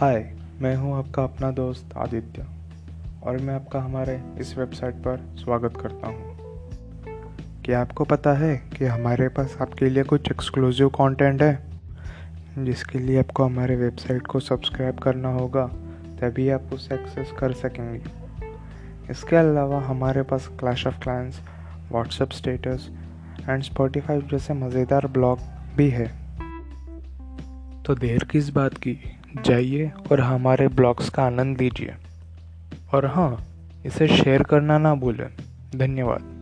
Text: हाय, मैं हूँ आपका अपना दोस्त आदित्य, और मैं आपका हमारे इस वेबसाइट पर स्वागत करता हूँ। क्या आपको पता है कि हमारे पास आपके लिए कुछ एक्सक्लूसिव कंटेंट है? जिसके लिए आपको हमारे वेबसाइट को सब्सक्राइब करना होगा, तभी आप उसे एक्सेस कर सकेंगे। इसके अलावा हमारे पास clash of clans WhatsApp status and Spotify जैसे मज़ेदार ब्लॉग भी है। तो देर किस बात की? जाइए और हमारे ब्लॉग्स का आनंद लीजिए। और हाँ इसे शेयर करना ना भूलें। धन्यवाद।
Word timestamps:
हाय, 0.00 0.34
मैं 0.60 0.76
हूँ 0.76 0.98
आपका 0.98 1.24
अपना 1.24 1.50
दोस्त 1.50 1.96
आदित्य, 1.96 2.46
और 3.22 3.38
मैं 3.38 3.54
आपका 3.54 3.80
हमारे 3.80 4.22
इस 4.38 4.58
वेबसाइट 4.58 4.94
पर 4.94 5.34
स्वागत 5.36 5.76
करता 5.80 6.06
हूँ। 6.06 6.36
क्या 7.64 7.80
आपको 7.80 8.04
पता 8.04 8.32
है 8.32 8.56
कि 8.56 8.84
हमारे 8.84 9.28
पास 9.28 9.58
आपके 9.60 9.90
लिए 9.90 10.02
कुछ 10.02 10.30
एक्सक्लूसिव 10.30 10.88
कंटेंट 10.88 11.42
है? 11.42 11.62
जिसके 12.58 12.98
लिए 12.98 13.18
आपको 13.18 13.44
हमारे 13.44 13.76
वेबसाइट 13.76 14.26
को 14.26 14.40
सब्सक्राइब 14.40 14.98
करना 14.98 15.32
होगा, 15.32 15.66
तभी 16.20 16.48
आप 16.48 16.62
उसे 16.72 16.94
एक्सेस 16.94 17.32
कर 17.38 17.52
सकेंगे। 17.52 18.02
इसके 19.10 19.36
अलावा 19.36 19.80
हमारे 19.80 20.22
पास 20.22 20.48
clash 20.60 20.86
of 20.86 21.00
clans 21.00 21.40
WhatsApp 21.92 22.30
status 22.30 22.90
and 23.48 23.62
Spotify 23.62 24.20
जैसे 24.20 24.54
मज़ेदार 24.54 25.06
ब्लॉग 25.06 25.38
भी 25.76 25.90
है। 25.90 26.06
तो 27.82 27.94
देर 27.94 28.24
किस 28.24 28.50
बात 28.50 28.74
की? 28.74 29.17
जाइए 29.36 29.92
और 30.12 30.20
हमारे 30.20 30.68
ब्लॉग्स 30.68 31.10
का 31.10 31.22
आनंद 31.22 31.60
लीजिए। 31.60 31.94
और 32.94 33.06
हाँ 33.06 33.44
इसे 33.86 34.08
शेयर 34.08 34.42
करना 34.42 34.78
ना 34.78 34.94
भूलें। 34.94 35.30
धन्यवाद। 35.78 36.37